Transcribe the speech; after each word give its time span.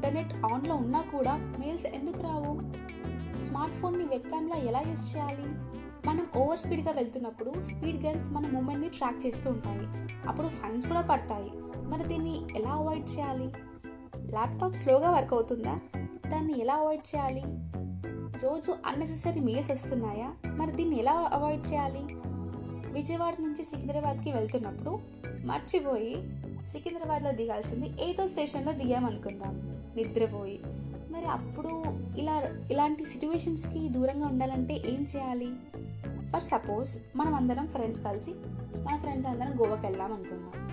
Internet 0.00 0.52
ఆన్లో 0.52 0.74
ఉన్నా 0.74 1.00
కూడా 1.00 1.36
మెయిల్స్ 1.58 1.86
ఎందుకు 1.86 2.22
రావు? 2.22 2.60
స్మార్ట్ 3.36 3.76
ఫోన్ని 3.76 4.04
వెబ్ 4.04 4.22
క్యామ్లా 4.22 4.56
ఎలా 4.56 4.80
యూస్ 4.80 5.16
చేయాలి? 5.16 5.44
మనం 6.08 6.26
ఓవర్ 6.36 6.58
స్పీడ్గా 6.58 6.92
వెళ్తున్నప్పుడు 6.92 7.52
స్పీడ్ 7.62 8.04
గన్స్ 8.04 8.30
మన 8.30 8.46
మూమెంట్ని 8.52 8.88
ట్రాక్ 8.88 9.26
చేస్తూ 9.26 9.50
ఉంటాయి. 9.50 10.12
అప్పుడు 10.28 10.48
ఫైన్స్ 10.48 10.86
కూడా 10.86 11.00
పడతాయి. 11.00 11.50
మరి 11.82 12.08
దీన్ని 12.08 12.40
ఎలా 12.56 12.70
అవాయిడ్ 12.70 13.10
చేయాలి? 13.10 13.52
ల్యాప్టాప్ 14.30 14.74
స్లోగా 14.74 15.10
వర్క్ 15.10 15.34
అవుతుందా? 15.34 15.78
దాన్ని 16.30 16.60
ఎలా 16.60 16.74
అవాయిడ్ 16.74 17.16
చేయాలి? 17.16 17.42
రోజు 18.44 18.76
అన్నెసెసరీ 18.86 19.40
మెయిల్స్ 19.40 19.70
వస్తున్నాయా? 19.70 20.50
మరి 20.50 20.72
దీన్ని 20.72 20.98
ఎలా 20.98 21.30
అవాయిడ్ 21.32 21.72
చేయాలి? 21.72 22.00
విజయవాడ 22.92 23.34
నుంచి 23.40 23.62
సికింద్రాబాద్కి 23.62 24.32
వెళ్తున్నప్పుడు 24.32 24.98
మర్చిపోయి 25.44 26.40
సికింద్రాబాద్లో 26.68 27.32
దిగాల్సింది 27.32 28.04
ఏదో 28.04 28.28
స్టేషన్లో 28.28 28.72
దిగామనుకుందాం. 28.72 29.72
నిద్రపోయి. 29.96 30.60
మరి 31.10 31.26
అప్పుడు 31.26 31.84
ఇలా 32.18 32.42
ఇలాంటి 32.70 33.04
సిచ్యువేషన్స్కి 33.04 33.88
దూరంగా 33.88 34.26
ఉండాలంటే 34.26 34.74
ఏం 34.74 35.06
చేయాలి? 35.16 35.50
ఫర్ 36.32 36.42
సపోజ్ 36.42 36.98
మనం 37.16 37.34
అందరం 37.34 37.66
ఫ్రెండ్స్ 37.66 38.04
కలిసి 38.04 38.30
మన 38.82 38.96
ఫ్రెండ్స్ 38.96 39.28
అందరం 39.28 39.60
గోవాకి 39.60 39.86
వెళ్దాం 39.86 40.12
అనుకుందాం. 40.12 40.70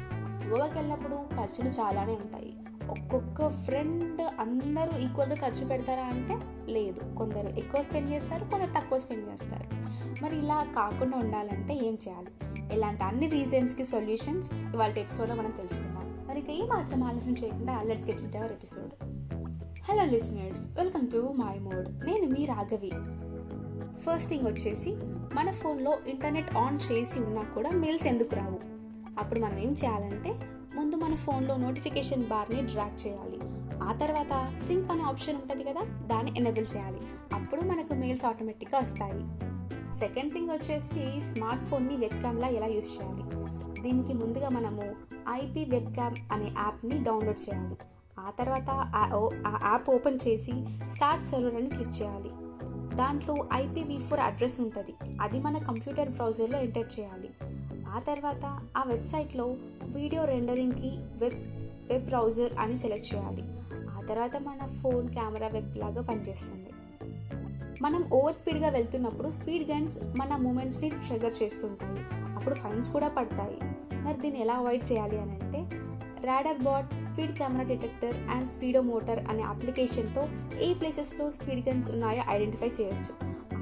గోవాకి 0.52 0.74
వెళ్ళినప్పుడు 0.74 1.16
ఖర్చులు 1.36 1.70
చాలానే 1.70 2.14
ఉంటాయి. 2.14 2.54
ఒక్కొక్క 2.90 3.64
ఫ్రెండ్ 3.64 4.22
అందరూ 4.40 4.98
ఈక్వల్గా 4.98 5.36
ఖర్చు 5.36 5.66
పెడతారా 5.66 6.04
అంటే 6.04 6.40
లేదు. 6.74 7.16
కొందరు 7.16 7.48
ఎక్కువ 7.48 7.82
స్పెండ్ 7.82 8.12
చేస్తారు 8.12 8.46
కొందరు 8.46 8.74
తక్కువ 8.74 9.00
స్పెండ్ 9.00 9.32
చేస్తారు. 9.32 9.66
మరి 10.24 10.38
ఇలా 10.38 10.68
కాకుండా 10.76 11.18
ఉండాలంటే 11.18 11.74
ఏం 11.74 11.94
చేయాలి? 11.94 12.28
ఇలాంటి 12.76 13.04
అన్ని 13.04 13.28
రీజన్స్కి 13.28 13.86
సొల్యూషన్స్ 13.86 14.54
ఇవాళ 14.54 14.92
ఎపిసోడ్లో 14.92 15.36
మనం 15.36 15.52
తెలుసుకుందాం. 15.52 16.07
మరి 16.30 16.40
ఇక 16.40 16.50
ఏ 16.50 16.68
మాత్రం 16.68 17.04
ఆలస్యం 17.04 17.34
చేయకుండా 17.34 17.84
let's 17.84 18.08
get 18.08 18.22
it 18.22 18.36
our 18.36 18.52
episode 18.52 18.92
hello 19.84 20.04
listeners 20.04 20.62
welcome 20.78 21.12
to 21.12 21.18
my 21.18 21.60
mode 21.60 22.06
నేను 22.06 22.28
మీ 22.28 22.46
రాఘవి. 22.46 22.92
ఫస్ట్ 24.00 24.30
థింగ్ 24.30 24.48
వచ్చేసి 24.48 24.96
మన 25.36 25.52
ఫోన్లో 25.52 25.98
ఇంటర్నెట్ 26.08 26.58
ఆన్ 26.58 26.80
చేసి 26.92 27.20
ఉన్నా 27.20 27.42
కూడా 27.42 27.70
మెయిల్స్ 27.72 28.08
ఎందుకు 28.08 28.36
రావు? 28.36 28.60
అప్పుడు 29.20 29.40
మనం 29.40 29.60
ఏం 29.60 29.72
చేయాలంటే 29.72 30.40
ముందు 30.76 30.96
మన 30.96 31.16
ఫోన్లో 31.16 31.58
నోటిఫికేషన్ 31.58 32.26
బార్ని 32.26 32.62
డ్రాక్ 32.62 33.08
చేయాలి. 33.08 33.40
ఆ 33.84 33.94
తర్వాత 33.94 34.58
సింక్ 34.68 34.92
అనే 34.92 35.02
ఆప్షన్ 35.02 35.36
ఉంటుంది 35.36 35.64
కదా 35.64 35.82
దాన్ని 35.82 36.34
ఎనేబుల్ 36.38 36.66
చేయాలి. 36.76 37.00
అప్పుడు 37.34 37.62
మనకు 37.62 37.94
మెయిల్స్ 37.94 38.26
ఆటోమేటిక్గా 38.26 38.80
వస్తాయి. 38.80 39.24
సెకండ్ 40.00 40.34
థింగ్ 40.34 40.50
వచ్చేసి 40.50 41.22
స్మార్ట్ 41.22 41.64
ఫోన్ని 41.64 41.96
వెబ్ 41.96 42.20
క్యామ్లా 42.20 42.48
ఎలా 42.48 42.66
యూస్ 42.66 43.02
చేయాలి? 43.02 43.37
దీనికి 43.82 44.14
ముందుగా 44.14 44.50
మనము 44.50 44.96
ఐపీ 45.30 45.66
వెబ్ 45.66 45.94
క్యామ్ 45.94 46.16
అనే 46.32 46.46
యాప్ని 46.46 47.04
డౌన్లోడ్ 47.04 47.40
చేయాలి. 47.40 47.78
ఆ 48.20 48.32
తర్వాత 48.40 48.70
ఆ 48.70 49.70
యాప్ 49.72 49.90
ఓపెన్ 49.90 50.20
చేసి 50.28 50.52
స్టార్ట్ 50.94 51.26
సర్వర్ 51.26 51.56
అని 51.56 51.70
క్లిక్ 51.70 52.02
చేయాలి. 52.02 52.30
దాంట్లో 52.96 53.48
ఐపీవీ 53.54 53.98
ఫోర్ 53.98 54.20
అడ్రస్ 54.20 54.60
ఉంటుంది. 54.60 54.94
అది 55.22 55.40
మన 55.40 55.58
కంప్యూటర్ 55.58 56.10
బ్రౌజర్లో 56.10 56.60
ఎంటర్ 56.60 57.00
చేయాలి. 57.00 57.30
ఆ 57.90 58.00
తర్వాత 58.00 58.60
ఆ 58.78 58.84
వెబ్సైట్లో 58.88 59.46
వీడియో 59.84 60.26
రెండరింగ్కి 60.26 60.92
వెబ్ 61.00 61.34
వెబ్ 61.92 62.06
బ్రౌజర్ 62.06 62.54
అని 62.60 62.78
సెలెక్ట్ 62.78 63.16
చేయాలి. 63.16 63.44
ఆ 63.90 64.02
తర్వాత 64.10 64.36
మన 64.36 64.68
ఫోన్ 64.68 65.10
కెమెరా 65.10 65.48
వెబ్ 65.48 65.78
లాగా 65.78 66.02
పనిచేస్తుంది. 66.02 66.70
మనం 67.82 68.10
ఓవర్ 68.14 68.36
స్పీడ్గా 68.36 68.70
వెళ్తున్నప్పుడు 68.70 69.32
స్పీడ్ 69.32 69.72
గన్స్ 69.72 70.00
మన 70.04 70.36
మూమెంట్స్ని 70.36 70.90
ట్రిగర్ 70.90 71.44
చేస్తుంటాయి. 71.44 72.27
అప్పుడు 72.38 72.56
ఫైన్స్ 72.56 72.90
కూడా 72.90 73.08
పడతాయి. 73.08 73.58
మరి 73.98 74.18
దీన్ని 74.22 74.42
ఎలా 74.42 74.54
అవాయిడ్ 74.54 74.92
చేయాలి 74.92 75.20
అని 75.22 75.32
అంటే 75.32 75.62
Radarbot 76.64 76.98
speed 76.98 77.32
camera 77.32 77.64
detector 77.64 78.16
and 78.30 78.50
speedometer 78.82 79.20
అనే 79.30 79.44
అప్లికేషన్తో 79.44 80.24
ఏ 80.60 80.74
ప్లేసెస్లో 80.74 81.32
స్పీడ్ 81.32 81.70
గన్స్ 81.70 81.92
ఉన్నాయో 81.92 82.24
ఐడెంటిఫై 82.30 82.68
చేయొచ్చు. 82.68 83.14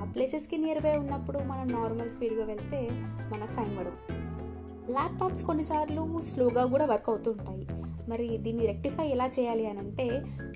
ఆ 0.02 0.03
ప్లేసెస్కి 0.03 0.58
నియర్ 0.58 0.84
బై 0.84 0.97
ఉన్నప్పుడు 0.97 1.40
మనం 1.40 1.68
నార్మల్ 1.68 2.09
స్పీడ్గా 2.09 2.46
వెళ్తే 2.46 2.90
మనకు 3.34 3.52
ఫైన్ 3.52 3.78
పడవు. 3.78 3.97
ల్యాప్టాప్స్ 4.91 5.44
కొన్నిసార్లు 5.46 6.22
స్లోగా 6.22 6.66
కూడా 6.66 6.85
వర్క్ 6.85 7.09
అవుతూ 7.09 7.31
ఉంటాయి. 7.31 7.68
మరి 8.09 8.38
దీన్ని 8.38 8.66
రెక్టిఫై 8.68 9.08
ఎలా 9.08 9.28
చేయాలి 9.28 9.68
అని 9.68 9.80
అంటే 9.80 10.09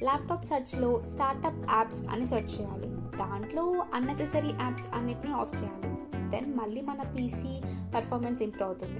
ల్యాప్టాప్ 0.03 0.46
సెర్చ్లో 0.46 1.03
స్టార్టప్ 1.13 1.72
యాప్స్ 1.72 2.02
అని 2.12 2.28
సెర్చ్ 2.28 2.62
చేయాలి. 2.62 2.88
దాంట్లో 3.18 3.84
అన్నెసెసరీ 3.94 4.50
యాప్స్ 4.50 4.88
అన్నిటిని 4.96 5.34
ఆఫ్ 5.34 5.63
చేయాలి. 5.63 5.97
దెన్ 6.31 6.53
మళ్ళీ 6.56 6.81
మన 6.81 7.02
పీసీ 7.18 7.62
పర్ఫార్మెన్స్ 7.96 8.42
ఇంప్రూవ్ 8.42 8.70
అవుతుంది. 8.70 9.00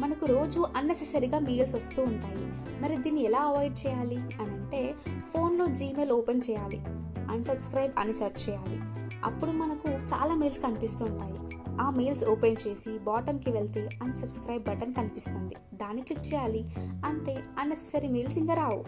మనకు 0.00 0.26
రోజు 0.26 0.66
అన్నెసెసరీగా 0.76 1.38
మెయిల్స్ 1.38 1.74
వస్తూ 1.74 2.02
ఉంటాయి. 2.02 2.46
మరి 2.80 2.96
దీన్ని 2.96 3.24
ఎలా 3.24 3.38
అవాయిడ్ 3.38 3.86
చేయాలి? 3.86 4.16
అని 4.16 4.50
అంటే 4.50 4.94
ఫోన్లో 5.34 5.66
జీమెయిల్ 5.66 6.12
ఓపెన్ 6.12 6.40
చేయాలి. 6.50 6.84
అన్సబ్స్క్రైబ్ 7.30 7.92
అని 7.98 8.14
సెర్చ్ 8.14 8.50
చేయాలి. 8.50 8.80
అప్పుడు 9.24 9.50
మనకు 9.50 9.88
చాలా 9.88 10.34
మెయిల్స్ 10.34 10.62
కనిపిస్తూ 10.62 11.04
ఉంటాయి. 11.04 11.34
ఆ 11.80 11.90
మెయిల్స్ 11.90 12.24
ఓపెన్ 12.24 12.56
చేసి 12.68 12.98
బాటమ్కి 12.98 13.50
వెళ్తే 13.50 13.88
అన్సబ్స్క్రైబ్ 14.02 14.64
బటన్ 14.64 14.94
కనిపిస్తుంది. 14.94 15.54
దాన్ని 15.74 16.02
క్లిక్ 16.02 16.34
చేయాలి. 16.34 16.74
అంతే. 16.78 17.42
అన్నెసెసరీ 17.58 18.08
మెయిల్స్ 18.08 18.38
ఇంకా 18.38 18.54
రావు. 18.54 18.84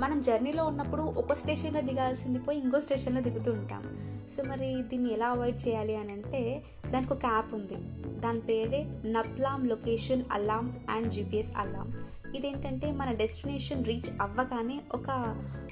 మనం 0.00 0.20
జర్నీలో 0.20 0.64
ఉన్నప్పుడు 0.64 1.02
ఒక 1.02 1.32
స్టేషన్లో 1.32 1.80
దిగాల్సింది 1.80 2.38
పోయి 2.38 2.58
ఇంకో 2.58 2.80
స్టేషన్లో 2.80 3.20
దిగుతూ 3.20 3.50
ఉంటాం. 3.52 3.82
సో 4.36 4.42
మరి 4.42 4.82
దీన్ని 4.82 5.12
ఎలా 5.12 5.26
అవాయిడ్ 5.26 5.68
చేయాలి 5.68 5.96
అని 5.96 6.12
అంటే 6.12 6.62
దానికి 6.90 7.12
ఒక 7.12 7.24
యాప్ 7.24 7.54
ఉంది. 7.54 7.78
దాని 8.20 8.40
పేరే 8.40 8.80
నప్లామ్ 9.06 9.68
location 9.68 10.22
alarm 10.32 10.72
and 10.90 11.10
GPS 11.12 11.52
alarm. 11.56 11.90
ఇదేంటంటే 12.36 12.92
మన 12.92 13.10
డెస్టినేషన్ 13.12 13.84
రీచ్ 13.84 14.10
అవ్వగానే 14.20 14.80
ఒక 14.92 15.10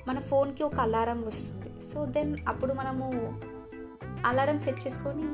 మన 0.09 0.19
ఫోన్కి 0.21 0.63
ఒక 0.63 0.77
అలారం 0.77 1.23
వస్తుంది. 1.23 1.71
సో 1.93 2.05
దెన్ 2.07 2.37
అప్పుడు 2.49 2.73
మనము 2.73 3.07
అలారం 4.27 4.59
సెట్ 4.59 4.87
చేసుకొని 4.87 5.29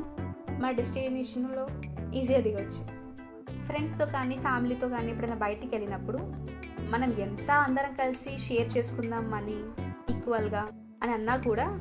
మన 0.61 0.71
డెస్టినేషన్లో 0.71 1.67
ఈజీగా 2.15 2.41
దిగవచ్చు 2.41 2.83
ఫ్రెండ్స్తో 3.67 4.07
కానీ 4.07 4.35
ఫ్యామిలీతో 4.39 4.89
కానీ 4.89 5.09
ఎప్పుడైనా 5.11 5.37
బయటికి 5.37 5.77
వెళ్ళినప్పుడు 5.77 6.19
మనం 6.95 7.13
ఎంత 7.13 7.51
అందరం 7.51 7.95
కలిసి 7.95 8.39
షేర్ 8.39 8.77
చేసుకుందాం 8.77 9.31
మనీ 9.31 9.57
ఈక్వల్గా 10.17 10.69
అని 11.03 11.13
అన్నా 11.13 11.37
కూడా 11.37 11.81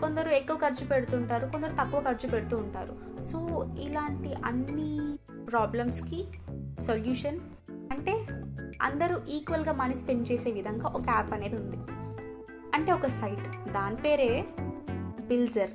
కొందరు 0.00 0.28
ఎక్కువ 0.28 0.56
ఖర్చు 0.56 0.86
పెడుతుంటారు 0.86 1.46
కొందరు 1.46 1.72
తక్కువ 1.72 2.00
ఖర్చు 2.00 2.28
పెడుతూ 2.28 2.56
ఉంటారు. 2.56 3.22
సో 3.22 3.38
ఇలాంటి 3.80 4.34
అన్ని 4.44 5.18
ప్రాబ్లమ్స్కి 5.46 6.24
సొల్యూషన్ 6.80 7.40
అంటే 7.70 8.26
అందరూ 8.82 9.18
ఈక్వల్గా 9.28 9.72
మనీ 9.72 9.94
స్పెండ్ 9.94 10.32
చేసే 10.32 10.50
విధంగా 10.50 10.86
ఒక 10.86 11.02
యాప్ 11.08 11.32
అనేది 11.32 11.56
ఉంది. 11.56 11.76
అంటే 12.74 12.92
ఒక 12.92 13.06
సైట్ 13.06 13.72
దాని 13.72 13.96
పేరే 13.96 14.44
బిల్జర్ 15.28 15.70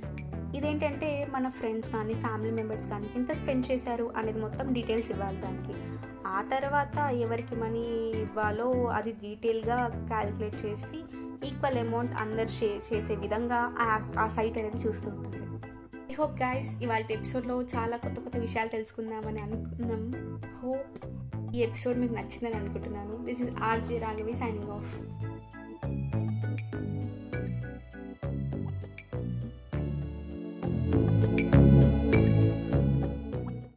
ఇదేంటంటే 0.56 1.28
మన 1.32 1.50
ఫ్రెండ్స్ 1.50 1.90
కానీ 1.90 2.14
ఫ్యామిలీ 2.14 2.52
మెంబర్స్ 2.52 2.88
కానీ 2.88 3.08
ఎంత 3.16 3.32
స్పెండ్ 3.32 3.72
చేశారు 3.72 4.12
అనేది 4.18 4.40
మొత్తం 4.40 4.74
డీటెయిల్స్ 4.74 5.12
ఇవ్వాలి 5.12 5.42
దానికి. 5.42 5.80
ఆ 6.28 6.42
తర్వాత 6.42 6.98
ఎవరికి 6.98 7.56
మనీ 7.56 7.80
ఇవ్వాలో 8.22 8.86
అది 8.88 9.12
డీటెయిల్గా 9.12 10.06
క్యాలిక్యులేట్ 10.08 10.66
చేసి 10.66 10.98
ఈక్వల్ 11.48 11.78
అమౌంట్ 11.78 12.12
అందరు 12.14 12.48
షేర్ 12.48 12.94
చేసే 12.94 13.16
విధంగా 13.16 13.76
ఆ 13.80 14.14
ఆ 14.20 14.28
సైట్ 14.28 14.58
అనేది 14.58 14.88
చూస్తుంటుంది 14.88 15.68
ఐ 16.12 16.16
హోప్ 16.16 16.42
గైస్ 16.42 16.84
ఇవాళ 16.84 17.04
ఎపిసోడ్లో 17.12 17.62
చాలా 17.62 17.98
కొత్త 17.98 18.20
కొత్త 18.20 18.38
విషయాలు 18.38 18.70
తెలుసుకుందామని 18.70 19.40
అనుకున్నాం. 19.40 20.14
హోప్ 20.64 21.06
ఈ 21.56 21.60
ఎపిసోడ్ 21.60 21.98
మీకు 21.98 22.14
నచ్చిందని 22.14 22.54
అనుకుంటున్నాను. 22.54 23.26
This 23.26 23.42
is 23.42 23.52
RJ 23.64 24.00
Raghavi 24.00 24.34
signing 24.34 24.70
off 24.70 25.00